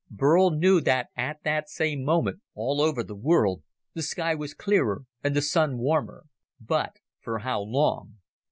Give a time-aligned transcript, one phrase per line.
[0.09, 3.61] Burl knew that at that same moment, all over the world,
[3.93, 6.25] the sky was clearer and the Sun warmer.
[6.59, 8.15] But for how long?